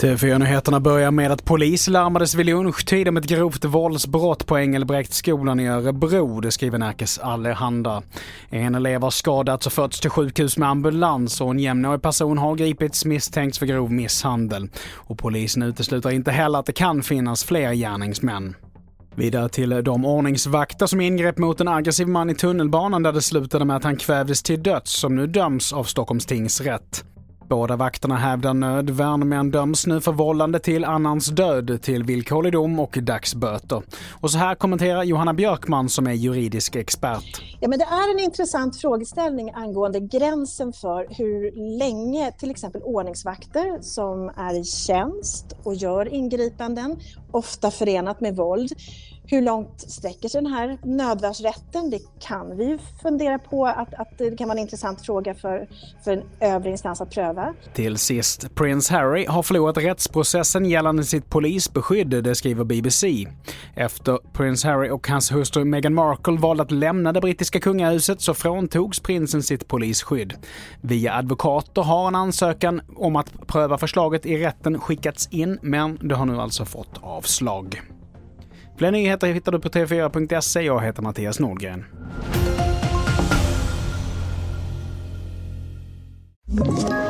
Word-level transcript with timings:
TV4-nyheterna 0.00 0.80
börjar 0.80 1.10
med 1.10 1.32
att 1.32 1.44
polis 1.44 1.88
larmades 1.88 2.34
vid 2.34 2.46
lunchtid 2.46 3.08
om 3.08 3.16
ett 3.16 3.24
grovt 3.24 3.64
våldsbrott 3.64 4.46
på 4.46 4.58
Engelbrektsskolan 4.58 5.60
i 5.60 5.68
Örebro, 5.68 6.40
det 6.40 6.52
skriver 6.52 6.78
Närkes 6.78 7.18
Allehanda. 7.18 8.02
En 8.50 8.74
elev 8.74 9.02
har 9.02 9.10
skadats 9.10 9.66
och 9.66 9.72
förts 9.72 10.00
till 10.00 10.10
sjukhus 10.10 10.56
med 10.56 10.68
ambulans 10.68 11.40
och 11.40 11.50
en 11.50 11.58
jämnårig 11.58 12.02
person 12.02 12.38
har 12.38 12.54
gripits 12.54 13.04
misstänkt 13.04 13.56
för 13.56 13.66
grov 13.66 13.92
misshandel. 13.92 14.68
Och 14.94 15.18
polisen 15.18 15.62
utesluter 15.62 16.10
inte 16.10 16.30
heller 16.30 16.58
att 16.58 16.66
det 16.66 16.72
kan 16.72 17.02
finnas 17.02 17.44
fler 17.44 17.74
gärningsmän. 17.74 18.54
Vidare 19.14 19.48
till 19.48 19.84
de 19.84 20.04
ordningsvakter 20.04 20.86
som 20.86 21.00
ingrep 21.00 21.38
mot 21.38 21.60
en 21.60 21.68
aggressiv 21.68 22.08
man 22.08 22.30
i 22.30 22.34
tunnelbanan 22.34 23.02
där 23.02 23.12
det 23.12 23.22
slutade 23.22 23.64
med 23.64 23.76
att 23.76 23.84
han 23.84 23.96
kvävdes 23.96 24.42
till 24.42 24.62
döds 24.62 24.92
som 24.92 25.16
nu 25.16 25.26
döms 25.26 25.72
av 25.72 25.84
Stockholms 25.84 26.26
tingsrätt. 26.26 27.04
Båda 27.48 27.76
vakterna 27.76 28.16
hävdar 28.16 28.54
nödvärn 28.54 29.28
men 29.28 29.50
döms 29.50 29.86
nu 29.86 30.00
för 30.00 30.12
vållande 30.12 30.58
till 30.58 30.84
annans 30.84 31.26
död 31.26 31.82
till 31.82 32.04
villkorlig 32.04 32.52
dom 32.52 32.80
och 32.80 32.98
dagsböter. 33.02 33.82
Och 34.10 34.30
så 34.30 34.38
här 34.38 34.54
kommenterar 34.54 35.02
Johanna 35.02 35.34
Björkman 35.34 35.88
som 35.88 36.06
är 36.06 36.12
juridisk 36.12 36.76
expert. 36.76 37.49
Ja, 37.62 37.68
men 37.68 37.78
det 37.78 37.84
är 37.84 38.10
en 38.10 38.18
intressant 38.18 38.80
frågeställning 38.80 39.50
angående 39.54 40.00
gränsen 40.00 40.72
för 40.72 41.06
hur 41.10 41.52
länge 41.78 42.32
till 42.32 42.50
exempel 42.50 42.82
ordningsvakter 42.82 43.78
som 43.80 44.28
är 44.36 44.60
i 44.60 44.64
tjänst 44.64 45.56
och 45.62 45.74
gör 45.74 46.14
ingripanden, 46.14 47.00
ofta 47.30 47.70
förenat 47.70 48.20
med 48.20 48.36
våld, 48.36 48.72
hur 49.30 49.42
långt 49.42 49.80
sträcker 49.80 50.28
sig 50.28 50.42
den 50.42 50.52
här 50.52 50.78
nödvärnsrätten? 50.82 51.90
Det 51.90 52.00
kan 52.18 52.56
vi 52.56 52.64
ju 52.64 52.78
fundera 53.02 53.38
på 53.38 53.66
att, 53.66 53.94
att 53.94 54.18
det 54.18 54.36
kan 54.36 54.48
vara 54.48 54.58
en 54.58 54.62
intressant 54.62 55.06
fråga 55.06 55.34
för, 55.34 55.68
för 56.04 56.12
en 56.12 56.22
övre 56.40 56.70
instans 56.70 57.00
att 57.00 57.10
pröva. 57.10 57.54
Till 57.74 57.98
sist, 57.98 58.54
Prince 58.54 58.94
Harry 58.94 59.26
har 59.26 59.42
förlorat 59.42 59.78
rättsprocessen 59.78 60.64
gällande 60.64 61.04
sitt 61.04 61.30
polisbeskydd, 61.30 62.08
det 62.08 62.34
skriver 62.34 62.64
BBC. 62.64 63.26
Efter 63.74 64.18
Prince 64.32 64.68
Harry 64.68 64.90
och 64.90 65.08
hans 65.08 65.32
hustru 65.32 65.64
Meghan 65.64 65.94
Markle 65.94 66.38
valde 66.38 66.62
att 66.62 66.70
lämna 66.70 67.12
det 67.12 67.20
brittiska 67.20 67.49
kungahuset 67.58 68.20
så 68.20 68.34
fråntogs 68.34 69.00
prinsen 69.00 69.42
sitt 69.42 69.68
polisskydd. 69.68 70.34
Via 70.80 71.14
advokater 71.14 71.82
har 71.82 72.08
en 72.08 72.14
ansökan 72.14 72.80
om 72.96 73.16
att 73.16 73.46
pröva 73.46 73.78
förslaget 73.78 74.26
i 74.26 74.36
rätten 74.36 74.80
skickats 74.80 75.28
in, 75.30 75.58
men 75.62 75.98
det 76.08 76.14
har 76.14 76.26
nu 76.26 76.40
alltså 76.40 76.64
fått 76.64 76.98
avslag. 77.00 77.80
Fler 78.78 78.90
nyheter 78.90 79.26
hittar 79.26 79.52
du 79.52 79.60
på 79.60 79.68
tv4.se. 79.68 80.60
Jag 80.60 80.80
heter 80.80 81.02
Mattias 81.02 81.40
Nordgren. 81.40 81.84
Ett 86.50 87.09